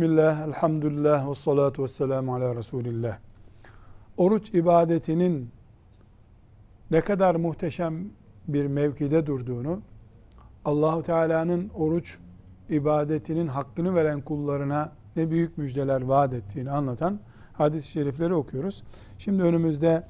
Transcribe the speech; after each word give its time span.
Bismillah, 0.00 0.48
elhamdülillah 0.48 1.30
ve 1.30 1.34
salatu 1.34 1.82
ve 1.82 1.88
selamu 1.88 2.34
ala 2.34 2.56
Resulillah. 2.56 3.18
Oruç 4.16 4.54
ibadetinin 4.54 5.50
ne 6.90 7.00
kadar 7.00 7.34
muhteşem 7.34 8.04
bir 8.48 8.66
mevkide 8.66 9.26
durduğunu, 9.26 9.80
Allahu 10.64 11.02
Teala'nın 11.02 11.70
oruç 11.74 12.18
ibadetinin 12.68 13.46
hakkını 13.46 13.94
veren 13.94 14.20
kullarına 14.20 14.92
ne 15.16 15.30
büyük 15.30 15.58
müjdeler 15.58 16.02
vaat 16.02 16.34
ettiğini 16.34 16.70
anlatan 16.70 17.20
hadis-i 17.52 17.88
şerifleri 17.88 18.34
okuyoruz. 18.34 18.82
Şimdi 19.18 19.42
önümüzde 19.42 20.06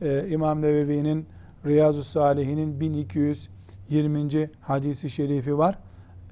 e, 0.00 0.28
İmam 0.28 0.62
Nevevi'nin 0.62 1.26
Riyazu 1.66 2.04
Salihin'in 2.04 2.80
1220. 2.80 4.50
hadisi 4.60 5.10
şerifi 5.10 5.58
var. 5.58 5.78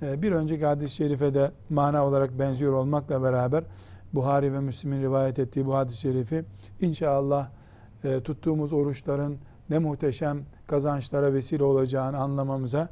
E, 0.03 0.23
bir 0.23 0.33
önceki 0.33 0.67
hadis-i 0.67 0.95
şerife 0.95 1.35
de 1.35 1.51
mana 1.71 2.07
olarak 2.07 2.39
benziyor 2.39 2.73
olmakla 2.73 3.23
beraber 3.23 3.65
Buhari 4.15 4.53
ve 4.53 4.61
Müslim'in 4.61 5.03
rivayet 5.03 5.39
ettiği 5.39 5.67
bu 5.67 5.75
hadis-i 5.75 6.01
şerifi 6.01 6.45
inşallah 6.81 7.49
e, 8.05 8.21
tuttuğumuz 8.21 8.73
oruçların 8.73 9.39
ne 9.71 9.79
muhteşem 9.79 10.43
kazançlara 10.67 11.35
vesile 11.35 11.65
olacağını 11.65 12.19
anlamamıza 12.19 12.89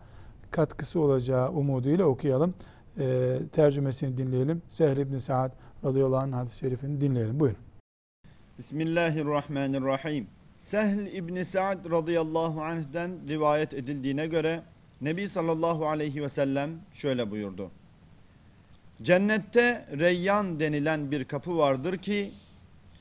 katkısı 0.50 1.00
olacağı 1.00 1.50
umuduyla 1.52 2.04
okuyalım. 2.04 2.54
E, 2.98 3.38
tercümesini 3.52 4.18
dinleyelim. 4.18 4.62
Sehl 4.68 4.96
ibn 4.96 5.18
Sa'd 5.18 5.52
radıyallahu 5.84 6.20
anh 6.20 6.32
hadis-i 6.32 6.58
şerifini 6.58 7.00
dinleyelim. 7.00 7.40
Buyurun. 7.40 7.58
Bismillahirrahmanirrahim. 8.58 10.26
Sehl 10.58 11.06
İbni 11.06 11.44
Sa'd 11.44 11.90
radıyallahu 11.90 12.62
anh'den 12.62 13.10
rivayet 13.28 13.74
edildiğine 13.74 14.26
göre 14.26 14.62
Nebi 15.00 15.28
sallallahu 15.28 15.88
aleyhi 15.88 16.22
ve 16.22 16.28
sellem 16.28 16.70
şöyle 16.94 17.30
buyurdu. 17.30 17.70
Cennette 19.02 19.86
Reyyan 19.98 20.60
denilen 20.60 21.10
bir 21.10 21.24
kapı 21.24 21.58
vardır 21.58 21.98
ki 21.98 22.32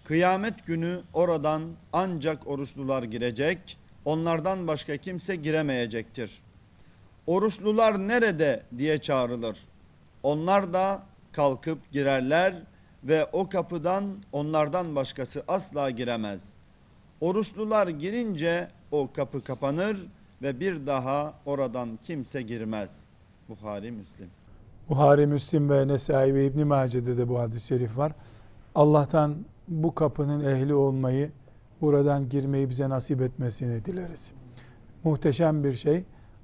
kıyamet 0.03 0.65
günü 0.65 1.01
oradan 1.13 1.63
ancak 1.93 2.47
oruçlular 2.47 3.03
girecek, 3.03 3.77
onlardan 4.05 4.67
başka 4.67 4.97
kimse 4.97 5.35
giremeyecektir. 5.35 6.41
Oruçlular 7.27 8.07
nerede 8.07 8.63
diye 8.77 9.01
çağrılır. 9.01 9.59
Onlar 10.23 10.73
da 10.73 11.03
kalkıp 11.31 11.91
girerler 11.91 12.55
ve 13.03 13.25
o 13.25 13.49
kapıdan 13.49 14.23
onlardan 14.31 14.95
başkası 14.95 15.43
asla 15.47 15.89
giremez. 15.89 16.53
Oruçlular 17.21 17.87
girince 17.87 18.67
o 18.91 19.13
kapı 19.13 19.43
kapanır 19.43 19.97
ve 20.41 20.59
bir 20.59 20.87
daha 20.87 21.33
oradan 21.45 21.99
kimse 22.01 22.41
girmez. 22.41 23.05
Buhari 23.49 23.91
Müslim. 23.91 24.29
Buhari, 24.89 25.27
Müslim 25.27 25.69
ve 25.69 25.87
Nesai 25.87 26.33
ve 26.33 26.45
İbn 26.45 26.67
Mace'de 26.67 27.17
de 27.17 27.29
bu 27.29 27.39
hadis-i 27.39 27.67
şerif 27.67 27.97
var. 27.97 28.11
Allah'tan 28.75 29.35
bu 29.67 29.95
kapının 29.95 30.45
ehli 30.45 30.73
olmayı, 30.73 31.31
buradan 31.81 32.29
girmeyi 32.29 32.69
bize 32.69 32.89
nasip 32.89 33.21
etmesini 33.21 33.85
dileriz. 33.85 34.31
Muhteşem 35.03 35.63
bir 35.63 35.73
şey. 35.73 36.03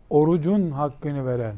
Orucun 0.10 0.72
hakkını 0.72 1.26
veren, 1.26 1.56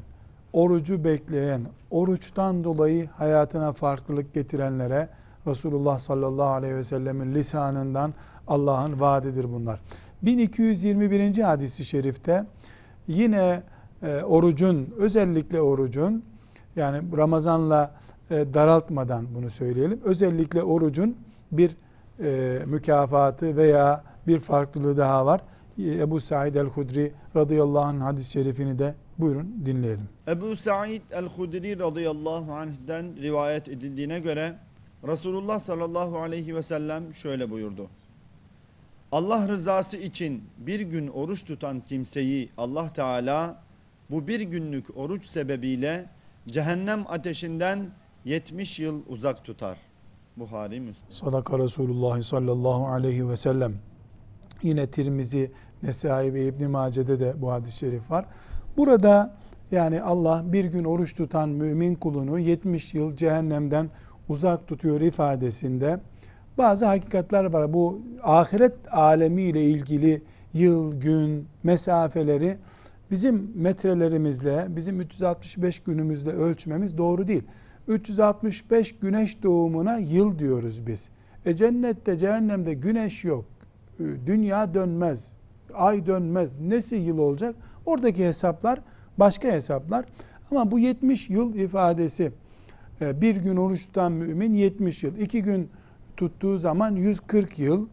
orucu 0.54 1.04
bekleyen, 1.04 1.62
oruçtan 1.92 2.64
dolayı 2.64 3.08
hayatına 3.08 3.74
farklılık 3.74 4.34
getirenlere 4.34 5.10
Resulullah 5.48 6.00
sallallahu 6.00 6.50
aleyhi 6.50 6.76
ve 6.76 6.84
sellemin 6.84 7.36
lisanından 7.36 8.14
Allah'ın 8.48 9.00
vaadidir 9.00 9.54
bunlar. 9.54 9.82
1221. 10.22 11.38
hadisi 11.38 11.86
şerifte 11.86 12.46
yine 13.08 13.64
e, 14.04 14.22
orucun 14.22 14.94
özellikle 14.98 15.62
orucun 15.62 16.24
yani 16.76 17.18
Ramazanla 17.18 17.96
e, 18.32 18.54
daraltmadan 18.54 19.26
bunu 19.36 19.50
söyleyelim. 19.50 20.02
Özellikle 20.04 20.64
orucun 20.64 21.18
bir 21.52 21.72
e, 22.20 22.62
mükafatı 22.66 23.58
veya 23.58 24.04
bir 24.28 24.40
farklılığı 24.40 24.98
daha 24.98 25.26
var. 25.26 25.42
Ebu 25.80 26.20
Said 26.20 26.56
el-Hudri 26.56 27.12
radıyallahu 27.36 27.84
anh 27.84 28.02
hadis-i 28.02 28.32
şerifini 28.32 28.80
de 28.80 28.96
buyurun 29.18 29.62
dinleyelim. 29.66 30.10
Ebu 30.28 30.56
Said 30.56 31.02
el-Hudri 31.12 31.80
radıyallahu 31.80 32.54
anh'den 32.54 33.06
rivayet 33.22 33.70
edildiğine 33.70 34.20
göre 34.20 34.56
Resulullah 35.08 35.60
sallallahu 35.60 36.18
aleyhi 36.18 36.56
ve 36.56 36.64
sellem 36.64 37.14
şöyle 37.14 37.52
buyurdu. 37.52 37.88
Allah 39.12 39.48
rızası 39.48 39.98
için 39.98 40.44
bir 40.58 40.80
gün 40.80 41.08
oruç 41.08 41.46
tutan 41.46 41.80
kimseyi 41.80 42.50
Allah 42.58 42.94
Teala 42.94 43.64
bu 44.12 44.28
bir 44.28 44.42
günlük 44.42 44.98
oruç 44.98 45.26
sebebiyle 45.26 46.10
cehennem 46.48 47.06
ateşinden 47.08 47.90
70 48.26 48.80
yıl 48.80 49.02
uzak 49.08 49.46
tutar. 49.46 49.78
Buhari 50.38 50.80
Müslim. 50.80 51.12
Sadaka 51.12 51.60
Resulullah 51.60 52.22
sallallahu 52.22 52.88
aleyhi 52.88 53.30
ve 53.30 53.36
sellem. 53.36 53.74
Yine 54.64 54.88
Tirmizi, 54.88 55.52
Nesai 55.84 56.34
ve 56.34 56.48
İbn 56.48 56.66
Mace'de 56.66 57.20
de 57.20 57.42
bu 57.42 57.52
hadis-i 57.52 57.78
şerif 57.78 58.12
var. 58.12 58.26
Burada 58.78 59.36
yani 59.72 60.02
Allah 60.02 60.44
bir 60.46 60.66
gün 60.66 60.84
oruç 60.84 61.16
tutan 61.16 61.50
mümin 61.50 61.96
kulunu 61.96 62.40
70 62.40 62.94
yıl 62.94 63.16
cehennemden 63.16 63.90
uzak 64.30 64.68
tutuyor 64.68 65.02
ifadesinde 65.02 66.00
bazı 66.58 66.86
hakikatler 66.86 67.54
var. 67.54 67.74
Bu 67.74 68.02
ahiret 68.24 68.74
alemi 68.92 69.42
ile 69.42 69.66
ilgili 69.66 70.22
yıl, 70.54 71.00
gün, 71.00 71.48
mesafeleri 71.64 72.58
bizim 73.12 73.52
metrelerimizle, 73.56 74.66
bizim 74.70 75.02
365 75.02 75.80
günümüzle 75.80 76.32
ölçmemiz 76.32 76.98
doğru 76.98 77.28
değil. 77.28 77.44
365 77.88 79.00
güneş 79.00 79.44
doğumuna 79.44 79.98
yıl 79.98 80.40
diyoruz 80.40 80.88
biz. 80.88 81.10
E 81.46 81.56
cennette, 81.56 82.18
cehennemde 82.18 82.74
güneş 82.74 83.24
yok. 83.24 83.46
E, 84.00 84.04
dünya 84.26 84.74
dönmez, 84.74 85.32
ay 85.74 86.06
dönmez. 86.06 86.60
Nesi 86.60 86.96
yıl 86.96 87.18
olacak? 87.18 87.56
Oradaki 87.86 88.26
hesaplar 88.26 88.82
başka 89.18 89.48
hesaplar. 89.48 90.06
Ama 90.52 90.72
bu 90.72 90.80
70 90.80 91.30
yıl 91.30 91.56
ifadesi 91.56 92.32
e, 93.02 93.22
bir 93.22 93.36
gün 93.36 93.58
oruç 93.58 93.86
tutan 93.86 94.12
mümin 94.12 94.54
70 94.54 95.04
yıl. 95.04 95.18
iki 95.18 95.44
gün 95.44 95.70
tuttuğu 96.18 96.58
zaman 96.58 96.96
140 96.96 97.60
yıl. 97.60 97.88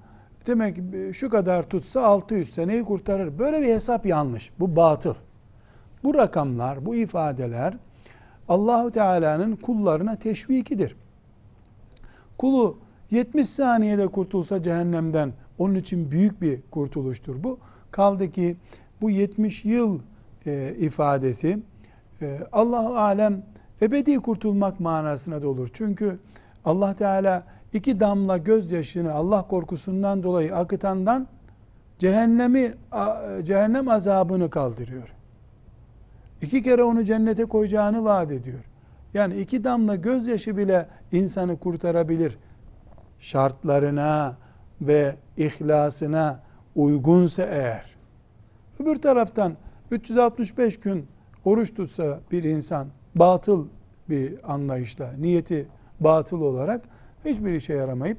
Demek 0.47 0.77
şu 1.13 1.31
kadar 1.31 1.63
tutsa 1.63 2.03
600 2.03 2.55
seneyi 2.55 2.85
kurtarır. 2.85 3.39
Böyle 3.39 3.63
bir 3.63 3.67
hesap 3.67 4.07
yanlış. 4.07 4.51
Bu 4.61 4.77
batıl. 4.77 5.15
Bu 6.05 6.15
rakamlar, 6.15 6.87
bu 6.87 6.95
ifadeler 6.95 7.75
Allahu 8.49 8.91
Teala'nın 8.91 9.57
kullarına 9.57 10.17
teşvikidir. 10.17 10.97
Kulu 12.39 12.79
70 13.11 13.49
saniyede 13.49 14.07
kurtulsa 14.07 14.63
cehennemden 14.63 15.33
onun 15.59 15.75
için 15.75 16.11
büyük 16.11 16.43
bir 16.43 16.61
kurtuluştur 16.71 17.45
bu. 17.45 17.59
Kaldı 17.91 18.31
ki 18.31 18.57
bu 19.01 19.11
70 19.11 19.65
yıl 19.65 20.01
e, 20.47 20.75
ifadesi 20.79 21.59
e, 22.23 22.41
Allahu 22.53 22.97
alem 22.97 23.43
ebedi 23.83 24.17
kurtulmak 24.17 24.81
manasına 24.81 25.43
da 25.43 25.49
olur. 25.49 25.69
Çünkü 25.73 26.19
Allah 26.65 26.95
Teala 26.95 27.45
iki 27.75 28.01
damla 28.01 28.37
gözyaşını 28.37 29.13
Allah 29.13 29.49
korkusundan 29.49 30.23
dolayı 30.23 30.57
akıtandan 30.57 31.29
cehennemi 31.99 32.75
cehennem 33.43 33.89
azabını 33.89 34.51
kaldırıyor. 34.51 35.09
İki 36.43 36.63
kere 36.63 36.83
onu 36.83 37.05
cennete 37.05 37.45
koyacağını 37.45 38.05
vaat 38.05 38.31
ediyor. 38.31 38.65
Yani 39.15 39.41
iki 39.41 39.65
damla 39.65 39.97
gözyaşı 39.97 40.57
bile 40.57 40.87
insanı 41.13 41.59
kurtarabilir. 41.59 42.39
Şartlarına 43.21 44.37
ve 44.81 45.17
ihlasına 45.37 46.41
uygunsa 46.77 47.43
eğer. 47.43 47.95
Öbür 48.81 48.97
taraftan 48.97 49.53
365 49.91 50.81
gün 50.81 51.07
oruç 51.45 51.75
tutsa 51.75 52.21
bir 52.31 52.45
insan 52.45 52.87
batıl 53.15 53.67
bir 54.09 54.53
anlayışla, 54.53 55.13
niyeti 55.19 55.67
batıl 56.01 56.41
olarak 56.41 56.83
hiçbir 57.25 57.55
işe 57.55 57.75
yaramayıp 57.75 58.19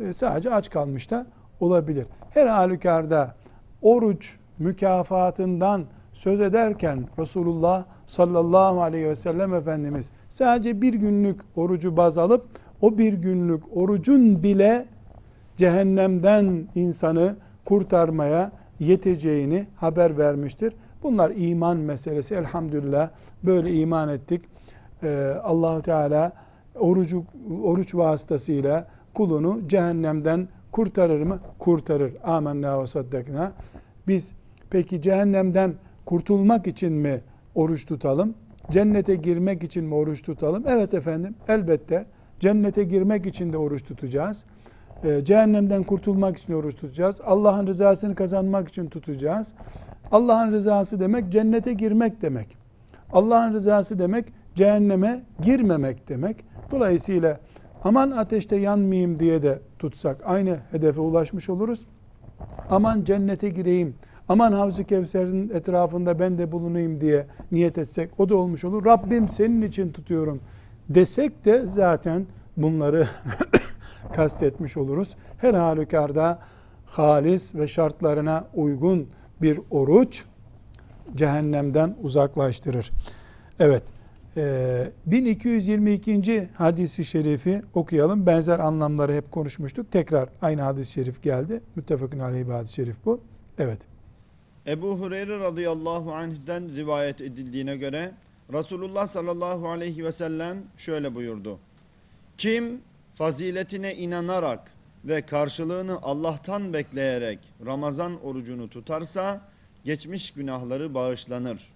e, 0.00 0.12
sadece 0.12 0.50
aç 0.50 0.70
kalmış 0.70 1.10
da 1.10 1.26
olabilir. 1.60 2.06
Her 2.30 2.46
halükarda 2.46 3.34
oruç 3.82 4.36
mükafatından 4.58 5.84
söz 6.12 6.40
ederken 6.40 7.08
Resulullah 7.18 7.84
sallallahu 8.06 8.82
aleyhi 8.82 9.08
ve 9.08 9.16
sellem 9.16 9.54
Efendimiz 9.54 10.10
sadece 10.28 10.82
bir 10.82 10.94
günlük 10.94 11.40
orucu 11.56 11.96
baz 11.96 12.18
alıp 12.18 12.44
o 12.80 12.98
bir 12.98 13.12
günlük 13.12 13.76
orucun 13.76 14.42
bile 14.42 14.86
cehennemden 15.56 16.68
insanı 16.74 17.36
kurtarmaya 17.64 18.52
yeteceğini 18.80 19.66
haber 19.76 20.18
vermiştir. 20.18 20.74
Bunlar 21.02 21.32
iman 21.36 21.76
meselesi. 21.76 22.34
Elhamdülillah 22.34 23.10
böyle 23.42 23.74
iman 23.74 24.08
ettik. 24.08 24.42
Ee, 25.02 25.34
allah 25.42 25.82
Teala 25.82 26.32
orucu, 26.78 27.24
oruç 27.62 27.94
vasıtasıyla 27.94 28.86
kulunu 29.14 29.68
cehennemden 29.68 30.48
kurtarır 30.72 31.22
mı? 31.22 31.40
Kurtarır. 31.58 32.16
Amenna 32.24 32.82
ve 32.82 32.86
saddakna. 32.86 33.52
Biz 34.08 34.34
peki 34.70 35.02
cehennemden 35.02 35.74
kurtulmak 36.06 36.66
için 36.66 36.92
mi 36.92 37.20
oruç 37.54 37.86
tutalım? 37.86 38.34
Cennete 38.70 39.14
girmek 39.14 39.64
için 39.64 39.84
mi 39.84 39.94
oruç 39.94 40.22
tutalım? 40.22 40.64
Evet 40.66 40.94
efendim 40.94 41.34
elbette 41.48 42.06
Cennete 42.40 42.84
girmek 42.84 43.26
için 43.26 43.52
de 43.52 43.56
oruç 43.56 43.84
tutacağız. 43.84 44.44
Ee, 45.04 45.24
cehennemden 45.24 45.82
kurtulmak 45.82 46.38
için 46.38 46.52
oruç 46.54 46.74
tutacağız. 46.74 47.20
Allah'ın 47.24 47.66
rızasını 47.66 48.14
kazanmak 48.14 48.68
için 48.68 48.86
tutacağız. 48.88 49.54
Allah'ın 50.12 50.52
rızası 50.52 51.00
demek 51.00 51.32
cennete 51.32 51.72
girmek 51.72 52.22
demek. 52.22 52.56
Allah'ın 53.12 53.52
rızası 53.52 53.98
demek 53.98 54.24
cehenneme 54.54 55.24
girmemek 55.42 56.08
demek. 56.08 56.36
Dolayısıyla 56.70 57.40
aman 57.84 58.10
ateşte 58.10 58.56
yanmayayım 58.56 59.18
diye 59.18 59.42
de 59.42 59.58
tutsak 59.78 60.20
aynı 60.24 60.58
hedefe 60.70 61.00
ulaşmış 61.00 61.48
oluruz. 61.48 61.80
Aman 62.70 63.04
cennete 63.04 63.48
gireyim, 63.48 63.94
aman 64.28 64.52
Havz-ı 64.52 64.84
Kevser'in 64.84 65.50
etrafında 65.50 66.18
ben 66.18 66.38
de 66.38 66.52
bulunayım 66.52 67.00
diye 67.00 67.26
niyet 67.52 67.78
etsek 67.78 68.10
o 68.18 68.28
da 68.28 68.36
olmuş 68.36 68.64
olur. 68.64 68.84
Rabbim 68.84 69.28
senin 69.28 69.62
için 69.62 69.90
tutuyorum 69.90 70.40
desek 70.88 71.44
de 71.44 71.66
zaten 71.66 72.26
bunları 72.56 73.08
kastetmiş 74.14 74.76
oluruz. 74.76 75.16
Her 75.38 75.54
halükarda 75.54 76.38
halis 76.86 77.54
ve 77.54 77.68
şartlarına 77.68 78.44
uygun 78.54 79.08
bir 79.42 79.60
oruç 79.70 80.24
cehennemden 81.14 81.96
uzaklaştırır. 82.02 82.90
Evet. 83.58 83.82
E, 84.36 84.90
1222. 85.06 86.48
hadisi 86.54 87.04
şerifi 87.04 87.62
okuyalım. 87.74 88.26
Benzer 88.26 88.58
anlamları 88.58 89.14
hep 89.14 89.32
konuşmuştuk. 89.32 89.92
Tekrar 89.92 90.28
aynı 90.42 90.62
hadis-i 90.62 90.92
şerif 90.92 91.22
geldi. 91.22 91.60
Müttefakın 91.76 92.18
aleyhi 92.18 92.48
bir 92.48 92.52
hadis-i 92.52 92.74
şerif 92.74 92.96
bu. 93.04 93.20
Evet. 93.58 93.78
Ebu 94.66 94.98
Hureyre 94.98 95.38
radıyallahu 95.38 96.12
anh'den 96.12 96.76
rivayet 96.76 97.20
edildiğine 97.20 97.76
göre 97.76 98.12
Resulullah 98.52 99.06
sallallahu 99.06 99.68
aleyhi 99.68 100.04
ve 100.04 100.12
sellem 100.12 100.56
şöyle 100.76 101.14
buyurdu. 101.14 101.58
Kim 102.38 102.80
faziletine 103.14 103.94
inanarak 103.94 104.72
ve 105.04 105.22
karşılığını 105.22 105.98
Allah'tan 106.02 106.72
bekleyerek 106.72 107.38
Ramazan 107.66 108.24
orucunu 108.24 108.70
tutarsa 108.70 109.48
geçmiş 109.84 110.30
günahları 110.30 110.94
bağışlanır. 110.94 111.68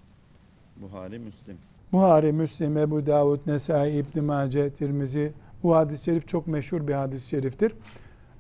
Buhari 0.77 1.19
Müslim. 1.19 1.59
Buhari, 1.95 2.33
Müslim, 2.33 2.77
Ebu 2.77 3.07
Davud, 3.07 3.41
Nesai, 3.47 3.91
İbn 3.91 4.25
Mace, 4.25 4.71
Tirmizi 4.71 5.33
bu 5.63 5.77
hadis-i 5.77 6.05
şerif 6.05 6.29
çok 6.29 6.47
meşhur 6.47 6.89
bir 6.89 6.95
hadis-i 6.95 7.29
şeriftir. 7.29 7.73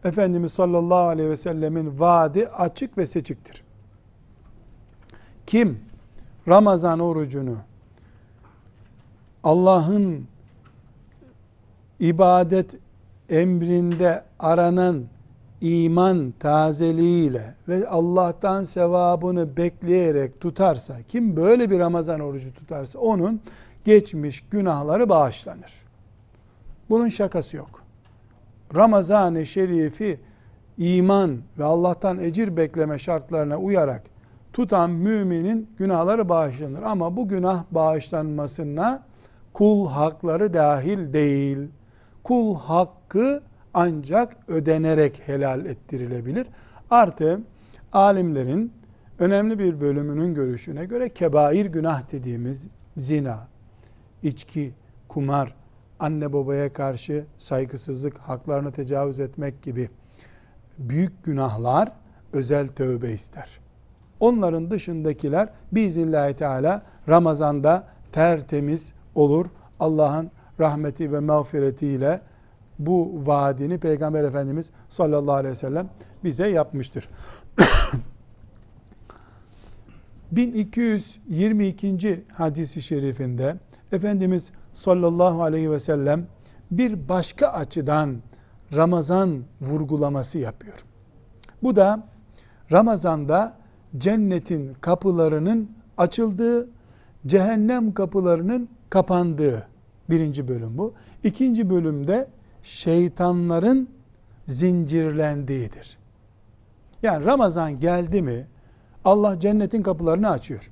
Efendimiz 0.04 0.52
sallallahu 0.52 1.08
aleyhi 1.08 1.30
ve 1.30 1.36
sellemin 1.36 2.00
vaadi 2.00 2.48
açık 2.48 2.98
ve 2.98 3.06
seçiktir. 3.06 3.64
Kim 5.46 5.80
Ramazan 6.48 7.00
orucunu 7.00 7.56
Allah'ın 9.44 10.26
ibadet 12.00 12.78
emrinde 13.28 14.24
aranan 14.38 15.04
iman 15.64 16.34
tazeliğiyle 16.40 17.54
ve 17.68 17.88
Allah'tan 17.88 18.64
sevabını 18.64 19.56
bekleyerek 19.56 20.40
tutarsa, 20.40 20.94
kim 21.08 21.36
böyle 21.36 21.70
bir 21.70 21.78
Ramazan 21.78 22.20
orucu 22.20 22.54
tutarsa 22.54 22.98
onun 22.98 23.40
geçmiş 23.84 24.44
günahları 24.50 25.08
bağışlanır. 25.08 25.72
Bunun 26.90 27.08
şakası 27.08 27.56
yok. 27.56 27.82
Ramazan-ı 28.76 29.46
Şerifi 29.46 30.20
iman 30.78 31.38
ve 31.58 31.64
Allah'tan 31.64 32.18
ecir 32.18 32.56
bekleme 32.56 32.98
şartlarına 32.98 33.56
uyarak 33.56 34.02
tutan 34.52 34.90
müminin 34.90 35.70
günahları 35.78 36.28
bağışlanır. 36.28 36.82
Ama 36.82 37.16
bu 37.16 37.28
günah 37.28 37.64
bağışlanmasına 37.70 39.02
kul 39.52 39.88
hakları 39.88 40.54
dahil 40.54 41.12
değil. 41.12 41.58
Kul 42.24 42.54
hakkı 42.54 43.42
ancak 43.74 44.36
ödenerek 44.48 45.22
helal 45.26 45.66
ettirilebilir. 45.66 46.46
Artı 46.90 47.40
alimlerin 47.92 48.72
önemli 49.18 49.58
bir 49.58 49.80
bölümünün 49.80 50.34
görüşüne 50.34 50.84
göre 50.84 51.08
kebair 51.08 51.66
günah 51.66 52.12
dediğimiz 52.12 52.66
zina, 52.96 53.48
içki, 54.22 54.72
kumar, 55.08 55.54
anne 55.98 56.32
babaya 56.32 56.72
karşı 56.72 57.24
saygısızlık, 57.38 58.18
haklarına 58.18 58.70
tecavüz 58.70 59.20
etmek 59.20 59.62
gibi 59.62 59.90
büyük 60.78 61.24
günahlar 61.24 61.92
özel 62.32 62.68
tövbe 62.68 63.12
ister. 63.12 63.48
Onların 64.20 64.70
dışındakiler 64.70 65.48
biiznillahü 65.72 66.34
teala 66.34 66.82
Ramazan'da 67.08 67.86
tertemiz 68.12 68.92
olur. 69.14 69.46
Allah'ın 69.80 70.30
rahmeti 70.60 71.12
ve 71.12 71.20
mağfiretiyle 71.20 72.20
bu 72.78 73.22
vaadini 73.26 73.78
Peygamber 73.78 74.24
Efendimiz 74.24 74.70
sallallahu 74.88 75.34
aleyhi 75.34 75.50
ve 75.50 75.58
sellem 75.58 75.88
bize 76.24 76.48
yapmıştır. 76.48 77.08
1222. 80.32 82.24
hadisi 82.32 82.82
şerifinde 82.82 83.56
Efendimiz 83.92 84.52
sallallahu 84.72 85.42
aleyhi 85.42 85.70
ve 85.70 85.78
sellem 85.78 86.26
bir 86.70 87.08
başka 87.08 87.48
açıdan 87.48 88.16
Ramazan 88.76 89.42
vurgulaması 89.60 90.38
yapıyor. 90.38 90.84
Bu 91.62 91.76
da 91.76 92.08
Ramazan'da 92.72 93.56
cennetin 93.98 94.74
kapılarının 94.80 95.70
açıldığı, 95.96 96.68
cehennem 97.26 97.94
kapılarının 97.94 98.68
kapandığı 98.90 99.68
birinci 100.10 100.48
bölüm 100.48 100.78
bu. 100.78 100.94
İkinci 101.24 101.70
bölümde 101.70 102.28
şeytanların 102.64 103.88
zincirlendiğidir. 104.46 105.98
Yani 107.02 107.24
Ramazan 107.24 107.80
geldi 107.80 108.22
mi 108.22 108.46
Allah 109.04 109.40
cennetin 109.40 109.82
kapılarını 109.82 110.30
açıyor. 110.30 110.70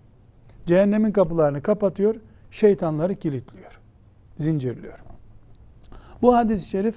Cehennemin 0.67 1.13
kapılarını 1.13 1.63
kapatıyor, 1.63 2.15
şeytanları 2.51 3.15
kilitliyor, 3.15 3.81
zincirliyor. 4.39 4.99
Bu 6.23 6.37
hadis-i 6.37 6.69
şerif 6.69 6.97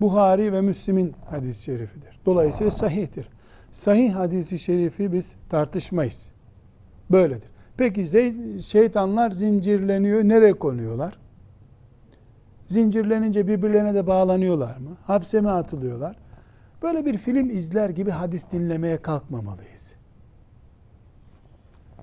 Buhari 0.00 0.52
ve 0.52 0.60
Müslim'in 0.60 1.14
hadis-i 1.30 1.62
şerifidir. 1.62 2.20
Dolayısıyla 2.26 2.70
sahihtir. 2.70 3.28
Sahih 3.70 4.14
hadisi 4.14 4.58
şerifi 4.58 5.12
biz 5.12 5.36
tartışmayız. 5.48 6.30
Böyledir. 7.10 7.48
Peki 7.76 8.06
şeytanlar 8.62 9.30
zincirleniyor, 9.30 10.24
nereye 10.24 10.52
konuyorlar? 10.52 11.18
Zincirlenince 12.68 13.48
birbirlerine 13.48 13.94
de 13.94 14.06
bağlanıyorlar 14.06 14.76
mı? 14.76 14.96
Hapse 15.06 15.40
mi 15.40 15.50
atılıyorlar? 15.50 16.16
Böyle 16.82 17.06
bir 17.06 17.18
film 17.18 17.50
izler 17.50 17.90
gibi 17.90 18.10
hadis 18.10 18.50
dinlemeye 18.52 19.02
kalkmamalıyız. 19.02 19.94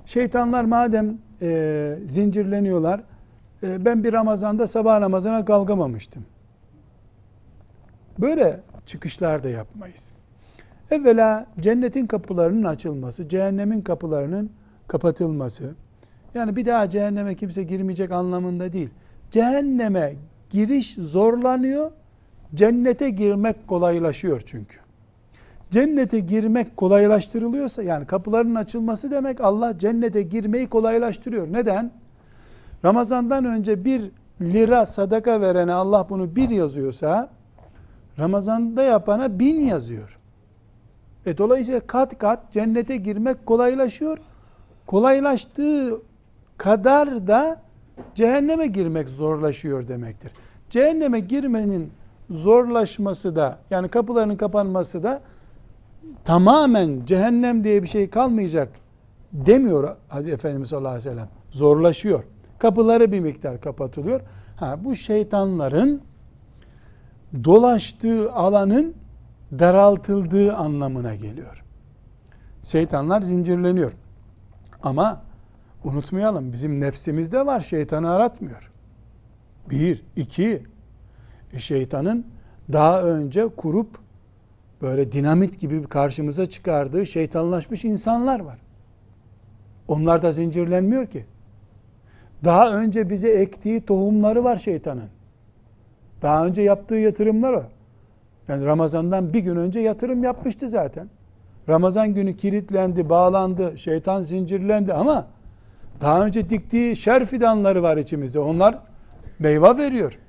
Şeytanlar 0.05 0.63
madem 0.63 1.17
e, 1.41 1.99
zincirleniyorlar, 2.07 3.03
e, 3.63 3.85
ben 3.85 4.03
bir 4.03 4.13
Ramazan'da 4.13 4.67
sabah 4.67 4.99
namazına 4.99 5.45
kalkamamıştım. 5.45 6.25
Böyle 8.19 8.59
çıkışlar 8.85 9.43
da 9.43 9.49
yapmayız. 9.49 10.11
Evvela 10.91 11.45
cennetin 11.59 12.07
kapılarının 12.07 12.63
açılması, 12.63 13.29
cehennemin 13.29 13.81
kapılarının 13.81 14.51
kapatılması. 14.87 15.75
Yani 16.33 16.55
bir 16.55 16.65
daha 16.65 16.89
cehenneme 16.89 17.35
kimse 17.35 17.63
girmeyecek 17.63 18.11
anlamında 18.11 18.73
değil. 18.73 18.89
Cehenneme 19.31 20.15
giriş 20.53 20.93
zorlanıyor, 20.93 21.91
cennete 22.55 23.09
girmek 23.09 23.67
kolaylaşıyor 23.67 24.41
çünkü. 24.45 24.77
Cennete 25.71 26.19
girmek 26.19 26.77
kolaylaştırılıyorsa 26.77 27.83
yani 27.83 28.05
kapıların 28.05 28.55
açılması 28.55 29.11
demek 29.11 29.41
Allah 29.41 29.77
cennete 29.77 30.21
girmeyi 30.21 30.67
kolaylaştırıyor. 30.67 31.53
Neden? 31.53 31.91
Ramazandan 32.85 33.45
önce 33.45 33.85
bir 33.85 34.11
lira 34.41 34.85
sadaka 34.85 35.41
verene 35.41 35.73
Allah 35.73 36.07
bunu 36.09 36.35
bir 36.35 36.49
yazıyorsa 36.49 37.29
Ramazan'da 38.19 38.83
yapana 38.83 39.39
bin 39.39 39.59
yazıyor. 39.59 40.19
E 41.25 41.37
dolayısıyla 41.37 41.79
kat 41.79 42.17
kat 42.17 42.51
cennete 42.51 42.97
girmek 42.97 43.45
kolaylaşıyor. 43.45 44.17
Kolaylaştığı 44.87 46.01
kadar 46.57 47.27
da 47.27 47.61
cehenneme 48.15 48.67
girmek 48.67 49.09
zorlaşıyor 49.09 49.87
demektir. 49.87 50.31
Cehenneme 50.73 51.19
girmenin 51.19 51.91
zorlaşması 52.29 53.35
da 53.35 53.59
yani 53.69 53.89
kapılarının 53.89 54.35
kapanması 54.35 55.03
da 55.03 55.21
tamamen 56.25 57.05
cehennem 57.05 57.63
diye 57.63 57.83
bir 57.83 57.87
şey 57.87 58.09
kalmayacak 58.09 58.69
demiyor 59.33 59.95
Hadi 60.07 60.29
Efendimiz 60.29 60.69
sallallahu 60.69 60.91
aleyhi 60.91 61.09
ve 61.09 61.11
sellem. 61.11 61.29
Zorlaşıyor. 61.51 62.23
Kapıları 62.59 63.11
bir 63.11 63.19
miktar 63.19 63.61
kapatılıyor. 63.61 64.21
Ha, 64.55 64.79
bu 64.83 64.95
şeytanların 64.95 66.01
dolaştığı 67.43 68.31
alanın 68.31 68.93
daraltıldığı 69.59 70.55
anlamına 70.55 71.15
geliyor. 71.15 71.63
Şeytanlar 72.63 73.21
zincirleniyor. 73.21 73.91
Ama 74.83 75.21
unutmayalım 75.83 76.53
bizim 76.53 76.81
nefsimizde 76.81 77.45
var 77.45 77.61
şeytanı 77.61 78.09
aratmıyor. 78.11 78.72
Bir, 79.69 80.03
iki, 80.15 80.63
E, 81.53 81.59
şeytanın 81.59 82.25
daha 82.71 83.03
önce 83.03 83.47
kurup 83.47 83.87
böyle 84.81 85.11
dinamit 85.11 85.59
gibi 85.59 85.83
karşımıza 85.83 86.49
çıkardığı 86.49 87.05
şeytanlaşmış 87.05 87.85
insanlar 87.85 88.39
var. 88.39 88.57
Onlar 89.87 90.21
da 90.21 90.31
zincirlenmiyor 90.31 91.05
ki. 91.07 91.25
Daha 92.43 92.75
önce 92.75 93.09
bize 93.09 93.29
ektiği 93.29 93.81
tohumları 93.81 94.43
var 94.43 94.57
şeytanın. 94.57 95.09
Daha 96.21 96.45
önce 96.45 96.61
yaptığı 96.61 96.95
yatırımlar 96.95 97.53
var. 97.53 97.67
Yani 98.47 98.65
Ramazan'dan 98.65 99.33
bir 99.33 99.39
gün 99.39 99.55
önce 99.55 99.79
yatırım 99.79 100.23
yapmıştı 100.23 100.69
zaten. 100.69 101.09
Ramazan 101.69 102.13
günü 102.13 102.37
kilitlendi, 102.37 103.09
bağlandı, 103.09 103.77
şeytan 103.77 104.21
zincirlendi 104.21 104.93
ama 104.93 105.27
daha 106.01 106.25
önce 106.25 106.49
diktiği 106.49 106.95
şer 106.95 107.25
fidanları 107.25 107.83
var 107.83 107.97
içimizde. 107.97 108.39
Onlar 108.39 108.79
meyve 109.43 109.77
veriyor. 109.77 110.19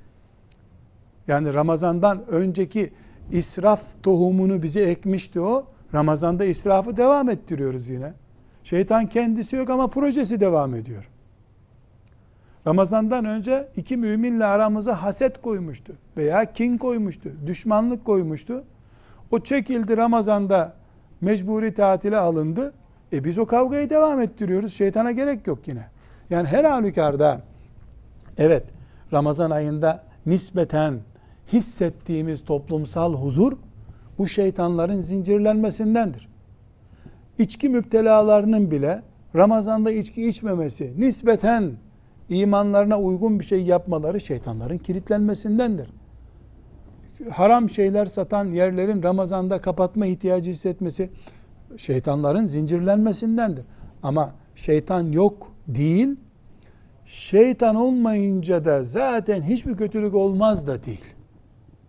Yani 1.27 1.53
Ramazan'dan 1.53 2.27
önceki 2.27 2.93
israf 3.31 3.81
tohumunu 4.03 4.63
bize 4.63 4.81
ekmişti 4.81 5.41
o. 5.41 5.67
Ramazan'da 5.93 6.45
israfı 6.45 6.97
devam 6.97 7.29
ettiriyoruz 7.29 7.89
yine. 7.89 8.13
Şeytan 8.63 9.09
kendisi 9.09 9.55
yok 9.55 9.69
ama 9.69 9.87
projesi 9.87 10.39
devam 10.39 10.75
ediyor. 10.75 11.09
Ramazan'dan 12.67 13.25
önce 13.25 13.67
iki 13.75 13.97
müminle 13.97 14.45
aramıza 14.45 15.03
haset 15.03 15.41
koymuştu 15.41 15.93
veya 16.17 16.53
kin 16.53 16.77
koymuştu, 16.77 17.29
düşmanlık 17.47 18.05
koymuştu. 18.05 18.63
O 19.31 19.39
çekildi 19.39 19.97
Ramazan'da 19.97 20.73
mecburi 21.21 21.73
tatile 21.73 22.17
alındı. 22.17 22.73
E 23.13 23.23
biz 23.23 23.37
o 23.37 23.45
kavgayı 23.45 23.89
devam 23.89 24.21
ettiriyoruz. 24.21 24.73
Şeytana 24.73 25.11
gerek 25.11 25.47
yok 25.47 25.67
yine. 25.67 25.87
Yani 26.29 26.47
her 26.47 26.63
halükarda 26.63 27.41
evet 28.37 28.63
Ramazan 29.13 29.51
ayında 29.51 30.03
nispeten 30.25 30.99
hissettiğimiz 31.53 32.45
toplumsal 32.45 33.13
huzur 33.13 33.53
bu 34.17 34.27
şeytanların 34.27 35.01
zincirlenmesindendir. 35.01 36.29
İçki 37.39 37.69
müptelalarının 37.69 38.71
bile 38.71 39.01
Ramazan'da 39.35 39.91
içki 39.91 40.27
içmemesi, 40.27 40.93
nispeten 40.97 41.71
imanlarına 42.29 42.99
uygun 42.99 43.39
bir 43.39 43.45
şey 43.45 43.63
yapmaları 43.63 44.21
şeytanların 44.21 44.77
kilitlenmesindendir. 44.77 45.89
Haram 47.29 47.69
şeyler 47.69 48.05
satan 48.05 48.45
yerlerin 48.45 49.03
Ramazan'da 49.03 49.61
kapatma 49.61 50.05
ihtiyacı 50.05 50.51
hissetmesi 50.51 51.09
şeytanların 51.77 52.45
zincirlenmesindendir. 52.45 53.65
Ama 54.03 54.31
şeytan 54.55 55.03
yok 55.11 55.51
değil, 55.67 56.15
şeytan 57.05 57.75
olmayınca 57.75 58.65
da 58.65 58.83
zaten 58.83 59.41
hiçbir 59.41 59.77
kötülük 59.77 60.15
olmaz 60.15 60.67
da 60.67 60.83
değil. 60.83 61.05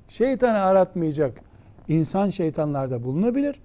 Şeytanı 0.09 0.59
aratmayacak 0.59 1.41
insan 1.89 2.31
şeytanlarda 2.31 3.05
bulunabilir. 3.05 3.61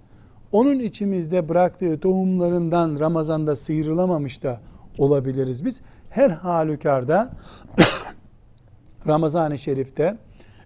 Onun 0.51 0.79
içimizde 0.79 1.50
bıraktığı 1.50 2.00
tohumlarından 2.00 3.00
Ramazan'da 3.00 3.55
sıyrılamamış 3.55 4.43
da 4.43 4.62
olabiliriz 4.98 5.65
biz. 5.65 5.81
Her 6.10 6.29
halükarda 6.29 7.31
Ramazan-ı 9.08 9.58
Şerif'te 9.58 10.17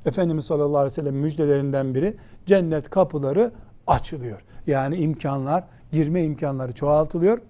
Efendimiz 0.06 0.46
sallallahu 0.46 0.78
aleyhi 0.78 0.92
ve 0.92 0.96
sellem 0.96 1.16
müjdelerinden 1.16 1.96
biri 1.96 2.16
cennet 2.46 2.90
kapıları 2.90 3.52
açılıyor. 3.88 4.42
Yani 4.68 4.96
imkanlar, 4.96 5.64
girme 5.92 6.24
imkanları 6.24 6.72
çoğaltılıyor. 6.72 7.42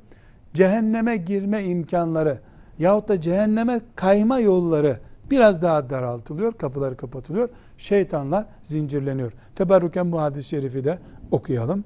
Cehenneme 0.54 1.18
girme 1.18 1.63
imkanları 1.63 2.39
yahut 2.79 3.08
da 3.08 3.22
cehenneme 3.22 3.82
kayma 3.96 4.39
yolları 4.39 5.00
biraz 5.32 5.62
daha 5.62 5.89
daraltılıyor, 5.89 6.53
kapıları 6.53 6.98
kapatılıyor. 6.98 7.50
Şeytanlar 7.77 8.46
zincirleniyor. 8.62 9.32
Teberrüken 9.55 10.12
bu 10.12 10.22
hadis-i 10.22 10.50
şerifi 10.50 10.84
de 10.84 11.00
okuyalım. 11.32 11.84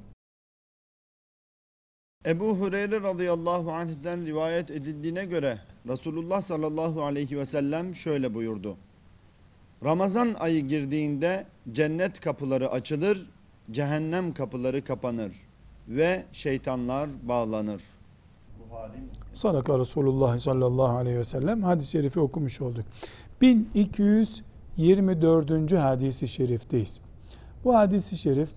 Ebu 2.26 2.56
Hureyre 2.56 3.02
radıyallahu 3.02 3.72
anh'den 3.72 4.26
rivayet 4.26 4.72
edildiğine 4.72 5.26
göre 5.26 5.60
Resulullah 5.88 6.42
sallallahu 6.42 7.04
aleyhi 7.04 7.38
ve 7.38 7.46
sellem 7.46 7.96
şöyle 7.96 8.34
buyurdu. 8.34 8.78
Ramazan 9.84 10.34
ayı 10.40 10.68
girdiğinde 10.68 11.46
cennet 11.72 12.20
kapıları 12.20 12.70
açılır, 12.72 13.30
cehennem 13.72 14.34
kapıları 14.34 14.84
kapanır 14.84 15.34
ve 15.88 16.24
şeytanlar 16.32 17.10
bağlanır. 17.24 17.84
Sadaka 19.34 19.80
Resulullah 19.80 20.38
sallallahu 20.38 20.98
aleyhi 20.98 21.18
ve 21.18 21.24
sellem 21.24 21.64
hadis-i 21.64 21.90
şerifi 21.90 22.20
okumuş 22.20 22.62
olduk. 22.62 22.86
1224. 23.42 25.74
hadisi 25.74 26.28
şerifteyiz. 26.28 27.00
Bu 27.64 27.76
hadisi 27.76 28.18
şerif 28.18 28.50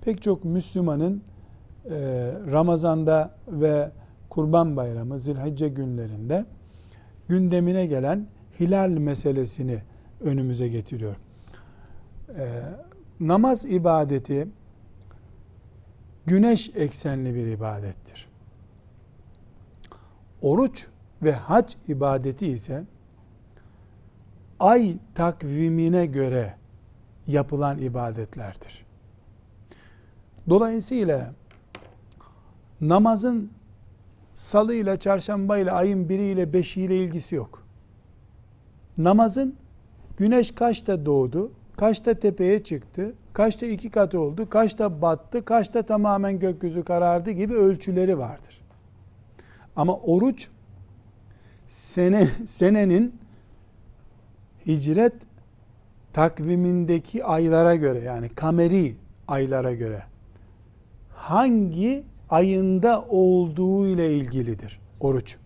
pek 0.00 0.22
çok 0.22 0.44
Müslümanın 0.44 1.22
e, 1.84 1.90
Ramazan'da 2.52 3.34
ve 3.48 3.90
Kurban 4.30 4.76
Bayramı, 4.76 5.18
Zilhicce 5.18 5.68
günlerinde 5.68 6.44
gündemine 7.28 7.86
gelen 7.86 8.26
hilal 8.60 8.88
meselesini 8.88 9.78
önümüze 10.20 10.68
getiriyor. 10.68 11.16
E, 12.38 12.62
namaz 13.20 13.64
ibadeti 13.64 14.48
güneş 16.26 16.70
eksenli 16.74 17.34
bir 17.34 17.46
ibadettir. 17.46 18.31
Oruç 20.42 20.86
ve 21.22 21.32
hac 21.32 21.74
ibadeti 21.88 22.46
ise 22.46 22.84
ay 24.60 24.96
takvimine 25.14 26.06
göre 26.06 26.54
yapılan 27.26 27.78
ibadetlerdir. 27.78 28.86
Dolayısıyla 30.48 31.32
namazın 32.80 33.50
salı 34.34 34.74
ile 34.74 34.96
çarşamba 34.96 35.58
ile 35.58 35.70
ayın 35.70 36.08
biri 36.08 36.24
ile 36.24 36.52
beşi 36.52 36.82
ile 36.82 36.96
ilgisi 36.96 37.34
yok. 37.34 37.62
Namazın 38.98 39.56
güneş 40.16 40.50
kaçta 40.50 41.06
doğdu, 41.06 41.52
kaçta 41.76 42.14
tepeye 42.14 42.64
çıktı, 42.64 43.14
kaçta 43.32 43.66
iki 43.66 43.90
katı 43.90 44.20
oldu, 44.20 44.48
kaçta 44.50 45.02
battı, 45.02 45.44
kaçta 45.44 45.82
tamamen 45.82 46.38
gökyüzü 46.38 46.82
karardı 46.84 47.30
gibi 47.30 47.54
ölçüleri 47.54 48.18
vardır. 48.18 48.61
Ama 49.76 49.96
oruç 49.96 50.48
sene, 51.68 52.28
senenin 52.46 53.14
hicret 54.66 55.14
takvimindeki 56.12 57.24
aylara 57.24 57.74
göre 57.74 58.00
yani 58.00 58.28
kameri 58.28 58.96
aylara 59.28 59.72
göre 59.72 60.02
hangi 61.14 62.04
ayında 62.30 63.02
olduğu 63.02 63.86
ile 63.86 64.16
ilgilidir 64.16 64.80
oruç. 65.00 65.36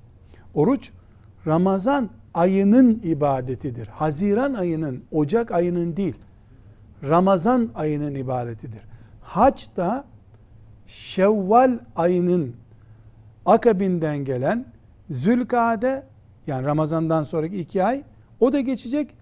Oruç 0.54 0.90
Ramazan 1.46 2.10
ayının 2.34 3.00
ibadetidir. 3.04 3.86
Haziran 3.86 4.54
ayının, 4.54 5.04
Ocak 5.12 5.50
ayının 5.50 5.96
değil. 5.96 6.14
Ramazan 7.08 7.70
ayının 7.74 8.14
ibadetidir. 8.14 8.80
Hac 9.22 9.64
da 9.76 10.04
Şevval 10.86 11.78
ayının 11.96 12.56
akabinden 13.46 14.24
gelen 14.24 14.64
Zülkade 15.10 16.06
yani 16.46 16.66
Ramazan'dan 16.66 17.22
sonraki 17.22 17.60
iki 17.60 17.84
ay 17.84 18.02
o 18.40 18.52
da 18.52 18.60
geçecek. 18.60 19.14